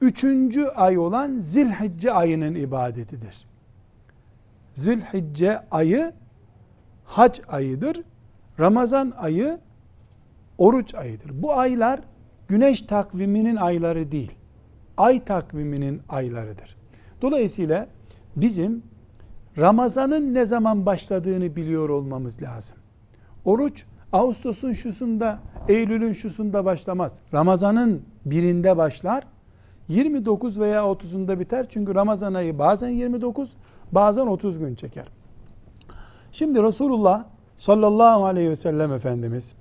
Üçüncü 0.00 0.64
ay 0.64 0.98
olan 0.98 1.38
Zilhicce 1.38 2.12
ayının 2.12 2.54
ibadetidir. 2.54 3.46
Zülhicce 4.74 5.60
ayı 5.70 6.12
hac 7.04 7.40
ayıdır. 7.48 8.02
Ramazan 8.60 9.12
ayı 9.18 9.58
oruç 10.58 10.94
ayıdır. 10.94 11.42
Bu 11.42 11.52
aylar 11.52 12.00
güneş 12.48 12.82
takviminin 12.82 13.56
ayları 13.56 14.12
değil. 14.12 14.32
Ay 14.96 15.24
takviminin 15.24 16.02
aylarıdır. 16.08 16.76
Dolayısıyla 17.22 17.88
bizim 18.36 18.82
Ramazan'ın 19.58 20.34
ne 20.34 20.46
zaman 20.46 20.86
başladığını 20.86 21.56
biliyor 21.56 21.88
olmamız 21.88 22.42
lazım. 22.42 22.76
Oruç 23.48 23.84
Ağustos'un 24.12 24.72
şusunda, 24.72 25.38
Eylül'ün 25.68 26.12
şusunda 26.12 26.64
başlamaz. 26.64 27.20
Ramazan'ın 27.34 28.02
birinde 28.26 28.76
başlar. 28.76 29.26
29 29.88 30.60
veya 30.60 30.80
30'unda 30.80 31.40
biter. 31.40 31.66
Çünkü 31.68 31.94
Ramazan 31.94 32.34
ayı 32.34 32.58
bazen 32.58 32.88
29, 32.88 33.56
bazen 33.92 34.26
30 34.26 34.58
gün 34.58 34.74
çeker. 34.74 35.08
Şimdi 36.32 36.62
Resulullah 36.62 37.24
sallallahu 37.56 38.24
aleyhi 38.24 38.50
ve 38.50 38.56
sellem 38.56 38.92
Efendimiz 38.92 39.54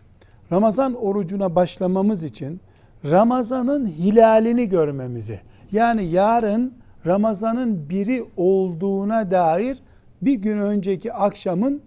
Ramazan 0.52 0.94
orucuna 0.94 1.56
başlamamız 1.56 2.24
için 2.24 2.62
Ramazan'ın 3.06 3.88
hilalini 3.88 4.70
görmemizi 4.70 5.40
yani 5.72 6.06
yarın 6.06 6.74
Ramazan'ın 7.06 7.90
biri 7.90 8.26
olduğuna 8.38 9.32
dair 9.32 9.80
bir 10.22 10.34
gün 10.36 10.58
önceki 10.58 11.14
akşamın 11.14 11.82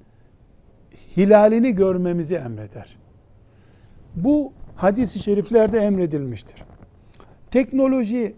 hilalini 1.16 1.75
görmemizi 1.75 2.35
emreder. 2.35 2.97
Bu 4.16 4.52
hadis-i 4.76 5.18
şeriflerde 5.18 5.78
emredilmiştir. 5.78 6.62
Teknoloji 7.50 8.37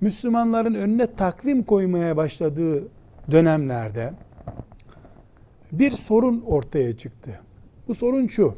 Müslümanların 0.00 0.74
önüne 0.74 1.06
takvim 1.14 1.62
koymaya 1.62 2.16
başladığı 2.16 2.88
dönemlerde 3.30 4.12
bir 5.72 5.90
sorun 5.90 6.42
ortaya 6.46 6.96
çıktı. 6.96 7.40
Bu 7.88 7.94
sorun 7.94 8.26
şu. 8.26 8.54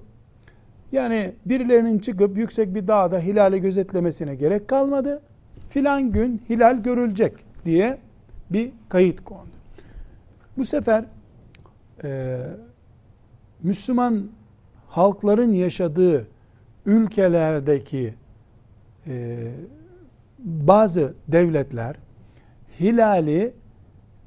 Yani 0.92 1.32
birilerinin 1.46 1.98
çıkıp 1.98 2.36
yüksek 2.36 2.74
bir 2.74 2.88
dağda 2.88 3.18
hilali 3.18 3.60
gözetlemesine 3.60 4.34
gerek 4.34 4.68
kalmadı. 4.68 5.22
Filan 5.68 6.12
gün 6.12 6.42
hilal 6.48 6.82
görülecek 6.82 7.32
diye 7.64 7.98
bir 8.50 8.70
kayıt 8.88 9.24
kondu. 9.24 9.46
Bu 10.56 10.64
sefer 10.64 11.04
e, 12.04 12.38
Müslüman 13.62 14.28
halkların 14.88 15.52
yaşadığı 15.52 16.26
ülkelerdeki 16.86 18.14
e, 19.06 19.48
bazı 20.38 21.14
devletler 21.28 21.96
hilali 22.80 23.54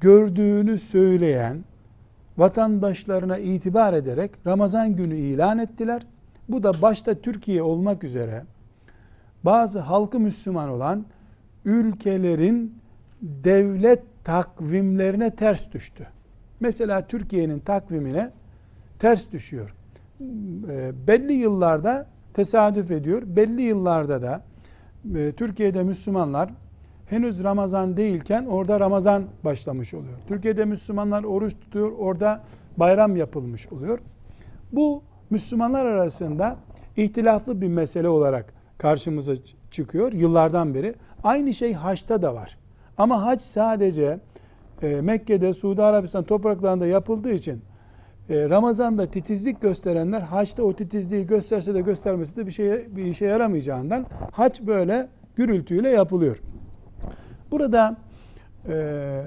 gördüğünü 0.00 0.78
söyleyen 0.78 1.64
vatandaşlarına 2.38 3.38
itibar 3.38 3.92
ederek 3.92 4.30
Ramazan 4.46 4.96
günü 4.96 5.14
ilan 5.14 5.58
ettiler. 5.58 6.06
Bu 6.48 6.62
da 6.62 6.82
başta 6.82 7.14
Türkiye 7.14 7.62
olmak 7.62 8.04
üzere 8.04 8.44
bazı 9.44 9.78
halkı 9.78 10.20
Müslüman 10.20 10.68
olan 10.68 11.06
ülkelerin 11.64 12.78
devlet 13.22 14.02
takvimlerine 14.24 15.36
ters 15.36 15.72
düştü. 15.72 16.06
Mesela 16.60 17.06
Türkiye'nin 17.06 17.58
takvimine 17.58 18.30
ters 18.98 19.32
düşüyor. 19.32 19.74
E, 20.20 20.92
belli 21.06 21.32
yıllarda 21.32 22.06
tesadüf 22.34 22.90
ediyor. 22.90 23.22
Belli 23.26 23.62
yıllarda 23.62 24.22
da 24.22 24.42
e, 25.16 25.32
Türkiye'de 25.32 25.82
Müslümanlar 25.82 26.50
henüz 27.06 27.42
Ramazan 27.42 27.96
değilken 27.96 28.46
orada 28.46 28.80
Ramazan 28.80 29.24
başlamış 29.44 29.94
oluyor. 29.94 30.18
Türkiye'de 30.28 30.64
Müslümanlar 30.64 31.24
oruç 31.24 31.54
tutuyor, 31.60 31.92
orada 31.92 32.42
bayram 32.76 33.16
yapılmış 33.16 33.72
oluyor. 33.72 33.98
Bu 34.72 35.02
Müslümanlar 35.30 35.86
arasında 35.86 36.56
ihtilaflı 36.96 37.60
bir 37.60 37.68
mesele 37.68 38.08
olarak 38.08 38.54
karşımıza 38.78 39.34
çıkıyor 39.70 40.12
yıllardan 40.12 40.74
beri. 40.74 40.94
Aynı 41.24 41.54
şey 41.54 41.72
haçta 41.72 42.22
da 42.22 42.34
var. 42.34 42.58
Ama 42.98 43.22
hac 43.22 43.40
sadece 43.40 44.20
e, 44.82 45.00
Mekke'de, 45.00 45.54
Suudi 45.54 45.82
Arabistan 45.82 46.24
topraklarında 46.24 46.86
yapıldığı 46.86 47.32
için 47.32 47.62
Ramazan'da 48.30 49.06
titizlik 49.06 49.60
gösterenler 49.60 50.20
haçta 50.20 50.62
o 50.62 50.76
titizliği 50.76 51.26
gösterse 51.26 51.74
de 51.74 51.80
göstermesi 51.80 52.36
de 52.36 52.46
bir 52.46 52.52
şeye 52.52 52.96
bir 52.96 53.04
işe 53.04 53.24
yaramayacağından 53.24 54.06
hac 54.32 54.60
böyle 54.60 55.08
gürültüyle 55.36 55.90
yapılıyor. 55.90 56.42
Burada 57.50 57.96
e, 58.68 59.22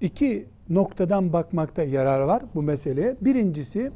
iki 0.00 0.46
noktadan 0.68 1.32
bakmakta 1.32 1.82
yarar 1.82 2.20
var 2.20 2.42
bu 2.54 2.62
meseleye. 2.62 3.16
Birincisi 3.20 3.92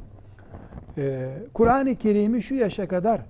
e, 0.97 1.29
Kur'an-ı 1.53 1.95
Kerim'i 1.95 2.41
şu 2.41 2.55
yaşa 2.55 2.87
kadar 2.87 3.21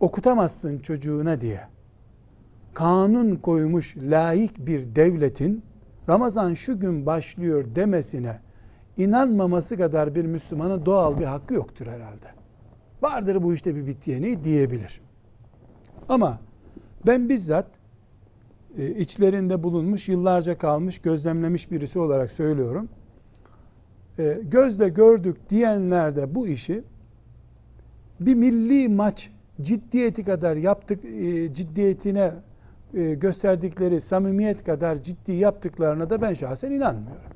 okutamazsın 0.00 0.78
çocuğuna 0.78 1.40
diye 1.40 1.60
kanun 2.74 3.36
koymuş 3.36 3.96
layık 3.96 4.66
bir 4.66 4.96
devletin 4.96 5.62
Ramazan 6.08 6.54
şu 6.54 6.80
gün 6.80 7.06
başlıyor 7.06 7.64
demesine 7.74 8.38
inanmaması 8.96 9.76
kadar 9.76 10.14
bir 10.14 10.24
Müslümanın 10.24 10.86
doğal 10.86 11.18
bir 11.20 11.24
hakkı 11.24 11.54
yoktur 11.54 11.86
herhalde. 11.86 12.26
Vardır 13.02 13.42
bu 13.42 13.54
işte 13.54 13.76
bir 13.76 13.86
bitiyeni 13.86 14.44
diyebilir. 14.44 15.00
Ama 16.08 16.38
ben 17.06 17.28
bizzat 17.28 17.66
e, 18.78 18.90
içlerinde 18.90 19.62
bulunmuş, 19.62 20.08
yıllarca 20.08 20.58
kalmış, 20.58 20.98
gözlemlemiş 20.98 21.70
birisi 21.70 21.98
olarak 21.98 22.30
söylüyorum. 22.30 22.88
E, 24.18 24.40
gözle 24.42 24.88
gördük 24.88 25.36
diyenler 25.50 26.16
de 26.16 26.34
bu 26.34 26.46
işi 26.46 26.84
bir 28.20 28.34
milli 28.34 28.88
maç 28.88 29.30
ciddiyeti 29.60 30.24
kadar 30.24 30.56
yaptık, 30.56 31.04
e, 31.04 31.54
ciddiyetine 31.54 32.32
gösterdikleri 32.92 34.00
samimiyet 34.00 34.64
kadar 34.64 35.02
ciddi 35.02 35.32
yaptıklarına 35.32 36.10
da 36.10 36.22
ben 36.22 36.34
şahsen 36.34 36.70
inanmıyorum. 36.70 37.31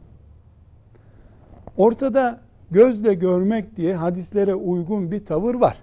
Ortada 1.76 2.40
gözle 2.70 3.14
görmek 3.14 3.76
diye 3.76 3.94
hadislere 3.94 4.54
uygun 4.54 5.10
bir 5.10 5.24
tavır 5.24 5.54
var. 5.54 5.78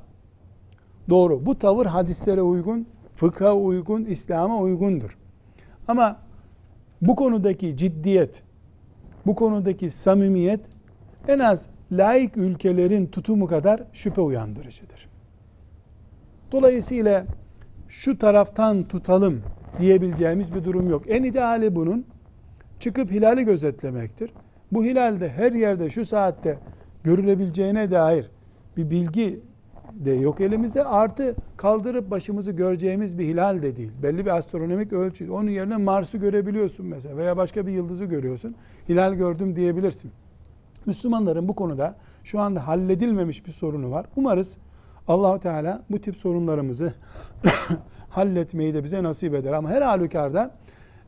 Doğru. 1.09 1.45
Bu 1.45 1.57
tavır 1.57 1.85
hadislere 1.85 2.41
uygun, 2.41 2.87
fıkha 3.15 3.55
uygun, 3.55 4.05
İslam'a 4.05 4.59
uygundur. 4.59 5.17
Ama 5.87 6.17
bu 7.01 7.15
konudaki 7.15 7.77
ciddiyet, 7.77 8.43
bu 9.25 9.35
konudaki 9.35 9.89
samimiyet 9.89 10.61
en 11.27 11.39
az 11.39 11.67
laik 11.91 12.37
ülkelerin 12.37 13.07
tutumu 13.07 13.47
kadar 13.47 13.83
şüphe 13.93 14.21
uyandırıcıdır. 14.21 15.09
Dolayısıyla 16.51 17.25
şu 17.87 18.17
taraftan 18.17 18.83
tutalım 18.83 19.41
diyebileceğimiz 19.79 20.55
bir 20.55 20.63
durum 20.63 20.89
yok. 20.89 21.03
En 21.07 21.23
ideali 21.23 21.75
bunun 21.75 22.05
çıkıp 22.79 23.11
hilali 23.11 23.45
gözetlemektir. 23.45 24.31
Bu 24.73 24.83
hilalde 24.83 25.29
her 25.29 25.51
yerde 25.51 25.89
şu 25.89 26.05
saatte 26.05 26.57
görülebileceğine 27.03 27.91
dair 27.91 28.31
bir 28.77 28.89
bilgi 28.89 29.39
de 29.93 30.11
yok 30.11 30.41
elimizde. 30.41 30.83
Artı 30.83 31.35
kaldırıp 31.57 32.11
başımızı 32.11 32.51
göreceğimiz 32.51 33.19
bir 33.19 33.27
hilal 33.27 33.61
de 33.61 33.75
değil. 33.75 33.91
Belli 34.03 34.25
bir 34.25 34.37
astronomik 34.37 34.93
ölçü. 34.93 35.31
Onun 35.31 35.49
yerine 35.49 35.77
Mars'ı 35.77 36.17
görebiliyorsun 36.17 36.85
mesela 36.85 37.17
veya 37.17 37.37
başka 37.37 37.67
bir 37.67 37.71
yıldızı 37.71 38.05
görüyorsun. 38.05 38.55
Hilal 38.89 39.13
gördüm 39.13 39.55
diyebilirsin. 39.55 40.11
Müslümanların 40.85 41.47
bu 41.47 41.55
konuda 41.55 41.95
şu 42.23 42.39
anda 42.39 42.67
halledilmemiş 42.67 43.45
bir 43.45 43.51
sorunu 43.51 43.91
var. 43.91 44.05
Umarız 44.15 44.57
Allahu 45.07 45.39
Teala 45.39 45.83
bu 45.89 46.01
tip 46.01 46.17
sorunlarımızı 46.17 46.93
halletmeyi 48.09 48.73
de 48.73 48.83
bize 48.83 49.03
nasip 49.03 49.33
eder. 49.33 49.53
Ama 49.53 49.69
her 49.69 49.81
halükarda 49.81 50.55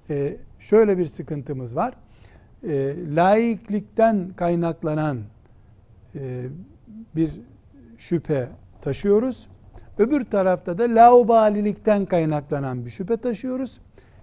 e, 0.09 0.37
şöyle 0.59 0.97
bir 0.97 1.05
sıkıntımız 1.05 1.75
var. 1.75 1.93
E, 2.63 2.95
laiklikten 3.15 4.29
kaynaklanan 4.35 5.17
e, 6.15 6.45
bir 7.15 7.29
şüphe 7.97 8.49
taşıyoruz. 8.81 9.47
Öbür 9.97 10.25
tarafta 10.25 10.77
da 10.77 10.83
laubalilikten 10.83 12.05
kaynaklanan 12.05 12.85
bir 12.85 12.89
şüphe 12.89 13.17
taşıyoruz. 13.17 13.79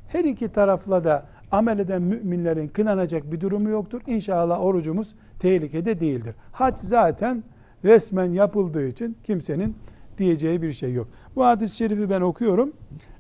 Her 0.08 0.24
iki 0.24 0.48
tarafla 0.48 1.04
da 1.04 1.26
amel 1.50 1.78
eden 1.78 2.02
müminlerin 2.02 2.68
kınanacak 2.68 3.32
bir 3.32 3.40
durumu 3.40 3.68
yoktur. 3.68 4.00
İnşallah 4.06 4.60
orucumuz 4.60 5.14
tehlikede 5.38 6.00
değildir. 6.00 6.34
Hac 6.52 6.78
zaten 6.78 7.44
resmen 7.84 8.32
yapıldığı 8.32 8.86
için 8.86 9.16
kimsenin 9.24 9.76
diyeceği 10.18 10.62
bir 10.62 10.72
şey 10.72 10.92
yok. 10.92 11.08
Bu 11.36 11.44
hadis-i 11.44 11.76
şerifi 11.76 12.10
ben 12.10 12.20
okuyorum. 12.20 12.72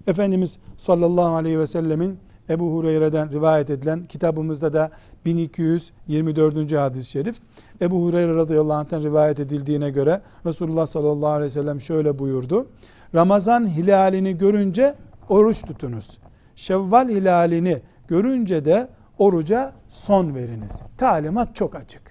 Efendimiz 0.06 0.58
sallallahu 0.76 1.34
aleyhi 1.34 1.58
ve 1.58 1.66
sellemin 1.66 2.18
Ebu 2.50 2.72
Hureyre'den 2.72 3.32
rivayet 3.32 3.70
edilen 3.70 4.06
kitabımızda 4.06 4.72
da 4.72 4.90
1224. 5.24 6.72
hadis-i 6.72 7.10
şerif. 7.10 7.36
Ebu 7.80 8.04
Hureyre 8.04 8.34
radıyallahu 8.34 8.76
anh'tan 8.76 9.02
rivayet 9.02 9.40
edildiğine 9.40 9.90
göre 9.90 10.20
Resulullah 10.46 10.86
sallallahu 10.86 11.30
aleyhi 11.30 11.46
ve 11.46 11.50
sellem 11.50 11.80
şöyle 11.80 12.18
buyurdu. 12.18 12.66
Ramazan 13.14 13.66
hilalini 13.66 14.38
görünce 14.38 14.94
oruç 15.28 15.62
tutunuz. 15.62 16.18
Şevval 16.56 17.08
hilalini 17.08 17.82
görünce 18.08 18.64
de 18.64 18.88
oruca 19.18 19.72
son 19.88 20.34
veriniz. 20.34 20.82
Talimat 20.98 21.56
çok 21.56 21.74
açık. 21.74 22.02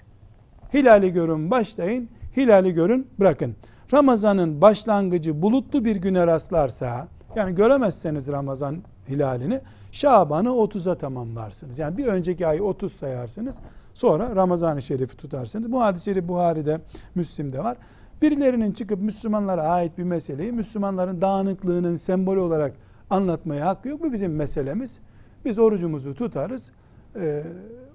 Hilali 0.73 1.13
görün 1.13 1.51
başlayın, 1.51 2.09
hilali 2.37 2.73
görün 2.73 3.07
bırakın. 3.19 3.55
Ramazanın 3.93 4.61
başlangıcı 4.61 5.41
bulutlu 5.41 5.85
bir 5.85 5.95
güne 5.95 6.27
rastlarsa, 6.27 7.07
yani 7.35 7.55
göremezseniz 7.55 8.27
Ramazan 8.27 8.77
hilalini, 9.09 9.61
Şaban'ı 9.91 10.49
30'a 10.49 10.95
tamamlarsınız. 10.95 11.79
Yani 11.79 11.97
bir 11.97 12.05
önceki 12.05 12.47
ayı 12.47 12.63
30 12.63 12.93
sayarsınız. 12.93 13.57
Sonra 13.93 14.35
Ramazan-ı 14.35 14.81
Şerif'i 14.81 15.17
tutarsınız. 15.17 15.71
Bu 15.71 15.81
hadis-i 15.81 16.27
Buhari'de, 16.27 16.81
Müslim'de 17.15 17.63
var. 17.63 17.77
Birilerinin 18.21 18.71
çıkıp 18.71 19.01
Müslümanlara 19.01 19.63
ait 19.63 19.97
bir 19.97 20.03
meseleyi 20.03 20.51
Müslümanların 20.51 21.21
dağınıklığının 21.21 21.95
sembolü 21.95 22.39
olarak 22.39 22.73
anlatmaya 23.09 23.67
hakkı 23.67 23.89
yok. 23.89 24.03
Bu 24.03 24.11
bizim 24.11 24.35
meselemiz. 24.35 24.99
Biz 25.45 25.59
orucumuzu 25.59 26.15
tutarız. 26.15 26.71
E, 27.15 27.43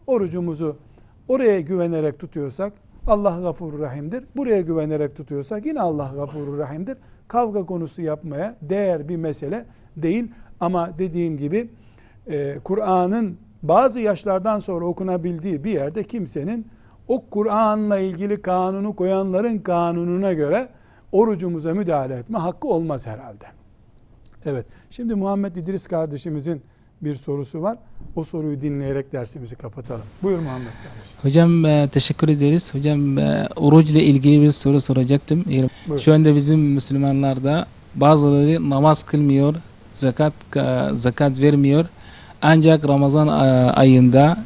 orucumuzu 0.07 0.77
oraya 1.29 1.61
güvenerek 1.61 2.19
tutuyorsak 2.19 2.73
Allah 3.07 3.41
gafurur 3.43 3.79
rahimdir. 3.79 4.25
Buraya 4.37 4.61
güvenerek 4.61 5.17
tutuyorsak 5.17 5.67
yine 5.67 5.81
Allah 5.81 6.13
gafurur 6.15 6.59
rahimdir. 6.59 6.99
Kavga 7.29 7.67
konusu 7.67 8.03
yapmaya 8.03 8.57
değer 8.63 9.09
bir 9.09 9.17
mesele 9.17 9.67
değil. 9.97 10.31
Ama 10.61 10.99
dediğim 10.99 11.37
gibi 11.37 11.71
e, 12.31 12.59
Kur'an'ın 12.65 13.37
bazı 13.62 14.01
yaşlardan 14.01 14.61
sonra 14.61 14.85
okunabildiği 14.85 15.65
bir 15.65 15.71
yerde 15.71 16.05
kimsenin 16.05 16.67
o 17.09 17.25
Kur'an'la 17.31 17.99
ilgili 17.99 18.43
kanunu 18.43 18.97
koyanların 18.97 19.59
kanununa 19.59 20.33
göre 20.33 20.69
orucumuza 21.12 21.75
müdahale 21.75 22.15
etme 22.17 22.39
hakkı 22.39 22.69
olmaz 22.69 23.07
herhalde. 23.07 23.45
Evet. 24.45 24.67
Şimdi 24.91 25.15
Muhammed 25.15 25.57
İdris 25.57 25.87
kardeşimizin 25.87 26.62
bir 27.03 27.15
sorusu 27.15 27.62
var. 27.62 27.79
O 28.17 28.25
soruyu 28.25 28.61
dinleyerek 28.61 29.12
dersimizi 29.12 29.57
kapatalım. 29.57 30.03
Buyur 30.23 30.39
Muhammed 30.39 30.67
kardeşim. 30.67 31.17
Hocam 31.23 31.65
e, 31.65 31.89
teşekkür 31.93 32.29
ederiz. 32.29 32.75
Hocam 32.75 33.19
e, 33.19 33.49
oruç 33.57 33.91
ile 33.91 34.03
ilgili 34.03 34.43
bir 34.43 34.51
soru 34.51 34.81
soracaktım. 34.81 35.45
Eğer- 35.51 35.69
Buyur. 35.89 36.01
Şu 36.01 36.15
anda 36.15 36.35
bizim 36.35 36.61
Müslümanlarda 36.61 37.67
bazıları 37.95 38.71
namaz 38.71 39.03
kılmıyor, 39.03 39.55
zakat 39.93 40.33
e, 40.57 40.89
zakat 40.93 41.41
vermiyor. 41.41 41.85
Ancak 42.42 42.88
Ramazan 42.88 43.29
e, 43.29 43.31
ayında 43.70 44.37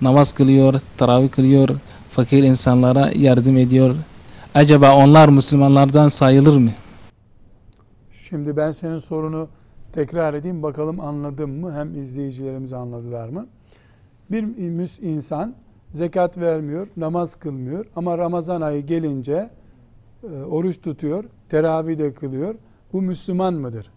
namaz 0.00 0.32
kılıyor, 0.32 0.80
teravih 0.98 1.30
kılıyor, 1.30 1.68
fakir 2.10 2.42
insanlara 2.42 3.10
yardım 3.14 3.56
ediyor. 3.56 3.94
Acaba 4.54 4.96
onlar 4.96 5.28
Müslümanlardan 5.28 6.08
sayılır 6.08 6.56
mı? 6.56 6.70
Şimdi 8.12 8.56
ben 8.56 8.72
senin 8.72 8.98
sorunu 8.98 9.48
tekrar 9.92 10.34
edeyim 10.34 10.62
bakalım 10.62 11.00
anladım 11.00 11.50
mı? 11.60 11.74
Hem 11.74 12.00
izleyicilerimiz 12.00 12.72
anladılar 12.72 13.28
mı? 13.28 13.46
Bir 14.30 14.44
insan 15.02 15.54
zekat 15.92 16.38
vermiyor, 16.38 16.88
namaz 16.96 17.34
kılmıyor 17.34 17.86
ama 17.96 18.18
Ramazan 18.18 18.60
ayı 18.60 18.86
gelince 18.86 19.50
e, 20.22 20.26
oruç 20.42 20.80
tutuyor, 20.80 21.24
teravih 21.48 21.98
de 21.98 22.14
kılıyor. 22.14 22.54
Bu 22.92 23.02
Müslüman 23.02 23.54
mıdır? 23.54 23.90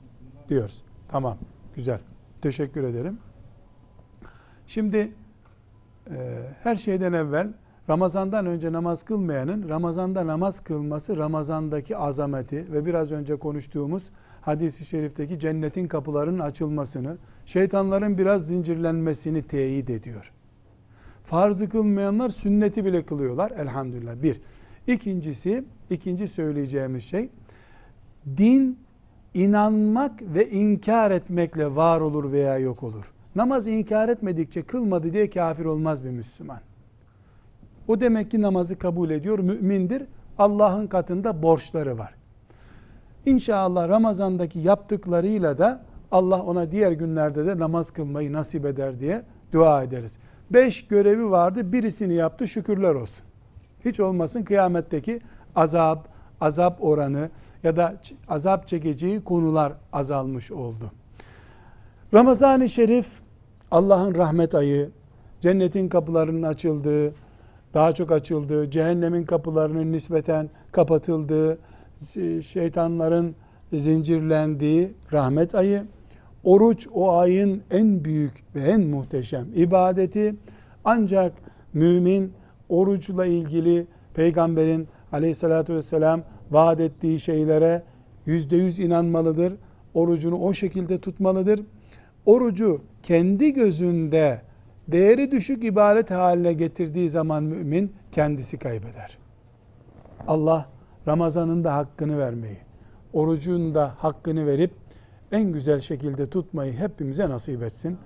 Diyoruz. 0.50 0.82
Tamam, 1.12 1.38
güzel. 1.76 2.00
Teşekkür 2.42 2.84
ederim. 2.84 3.18
Şimdi 4.70 5.12
e, 6.12 6.16
her 6.64 6.76
şeyden 6.76 7.14
evvel 7.14 7.54
Ramazandan 7.90 8.46
önce 8.46 8.72
namaz 8.72 9.04
kılmayanın 9.04 9.70
Ramazanda 9.70 10.28
namaz 10.28 10.60
kılması 10.60 11.18
Ramazandaki 11.18 11.98
azameti 11.98 12.74
ve 12.74 12.86
biraz 12.86 13.12
önce 13.12 13.36
konuştuğumuz 13.36 14.10
hadisi 14.42 14.86
şerifteki 14.86 15.40
cennetin 15.40 15.88
kapılarının 15.88 16.40
açılmasını, 16.40 17.18
şeytanların 17.46 18.18
biraz 18.18 18.48
zincirlenmesini 18.48 19.44
teyit 19.44 19.90
ediyor. 19.90 20.32
Farzı 21.26 21.70
kılmayanlar 21.70 22.30
sünneti 22.30 22.86
bile 22.86 23.06
kılıyorlar 23.06 23.52
elhamdülillah. 23.52 24.24
Bir. 24.24 24.42
İkincisi, 24.88 25.64
ikinci 25.90 26.28
söyleyeceğimiz 26.28 27.04
şey, 27.04 27.30
din 28.38 28.80
inanmak 29.34 30.22
ve 30.22 30.50
inkar 30.50 31.12
etmekle 31.12 31.76
var 31.76 32.02
olur 32.02 32.32
veya 32.32 32.58
yok 32.58 32.84
olur. 32.84 33.14
Namaz 33.36 33.68
inkar 33.68 34.10
etmedikçe 34.10 34.62
kılmadı 34.62 35.14
diye 35.14 35.30
kafir 35.30 35.66
olmaz 35.66 36.04
bir 36.04 36.10
Müslüman. 36.10 36.60
O 37.88 38.00
demek 38.00 38.32
ki 38.32 38.42
namazı 38.42 38.80
kabul 38.80 39.10
ediyor, 39.10 39.40
mümindir. 39.40 40.04
Allah'ın 40.38 40.88
katında 40.88 41.42
borçları 41.44 41.98
var. 41.98 42.14
İnşallah 43.26 43.90
Ramazan'daki 43.90 44.60
yaptıklarıyla 44.60 45.58
da 45.58 45.82
Allah 46.12 46.44
ona 46.44 46.72
diğer 46.72 46.92
günlerde 46.92 47.46
de 47.46 47.60
namaz 47.60 47.92
kılmayı 47.92 48.34
nasip 48.34 48.66
eder 48.66 49.00
diye 49.00 49.22
dua 49.52 49.84
ederiz. 49.84 50.18
Beş 50.52 50.88
görevi 50.88 51.30
vardı, 51.30 51.74
birisini 51.74 52.14
yaptı 52.14 52.48
şükürler 52.48 52.96
olsun. 52.96 53.26
Hiç 53.86 54.00
olmasın 54.00 54.44
kıyametteki 54.44 55.22
azap, 55.56 56.08
azap 56.42 56.84
oranı 56.84 57.30
ya 57.64 57.78
da 57.78 57.96
azap 58.28 58.68
çekeceği 58.68 59.24
konular 59.24 59.74
azalmış 59.94 60.52
oldu. 60.52 60.92
Ramazan-ı 62.14 62.70
Şerif 62.70 63.08
Allah'ın 63.72 64.16
rahmet 64.16 64.56
ayı, 64.56 64.90
cennetin 65.42 65.90
kapılarının 65.90 66.44
açıldığı, 66.44 67.14
daha 67.74 67.94
çok 67.94 68.12
açıldığı, 68.12 68.72
cehennemin 68.72 69.24
kapılarının 69.24 69.92
nispeten 69.92 70.50
kapatıldığı, 70.72 71.58
şeytanların 72.42 73.36
zincirlendiği 73.74 74.94
rahmet 75.14 75.56
ayı. 75.56 75.86
Oruç 76.44 76.88
o 76.94 77.18
ayın 77.18 77.62
en 77.72 78.06
büyük 78.06 78.44
ve 78.56 78.62
en 78.62 78.82
muhteşem 78.82 79.48
ibadeti. 79.56 80.36
Ancak 80.86 81.34
mümin 81.74 82.34
oruçla 82.70 83.26
ilgili 83.26 83.88
peygamberin 84.14 84.88
aleyhissalatü 85.12 85.76
vesselam 85.76 86.22
vaat 86.52 86.80
ettiği 86.80 87.20
şeylere 87.20 87.84
yüzde 88.26 88.56
yüz 88.56 88.80
inanmalıdır. 88.80 89.54
Orucunu 89.94 90.40
o 90.40 90.54
şekilde 90.54 91.00
tutmalıdır. 91.02 91.60
Orucu 92.26 92.82
kendi 93.04 93.54
gözünde 93.54 94.42
değeri 94.88 95.32
düşük 95.32 95.64
ibadet 95.64 96.12
haline 96.12 96.54
getirdiği 96.54 97.10
zaman 97.10 97.44
mümin 97.44 97.94
kendisi 98.12 98.58
kaybeder. 98.58 99.18
Allah 100.28 100.70
Ramazan'ın 101.08 101.64
da 101.64 101.76
hakkını 101.76 102.20
vermeyi, 102.20 102.58
orucun 103.14 103.76
da 103.76 103.94
hakkını 103.98 104.46
verip 104.46 104.72
en 105.32 105.52
güzel 105.52 105.80
şekilde 105.80 106.30
tutmayı 106.30 106.74
hepimize 106.74 107.30
nasip 107.30 107.64
etsin. 107.64 107.98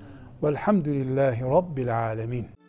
Velhamdülillahi 0.43 1.41
Rabbil 1.41 1.99
Alemin. 1.99 2.62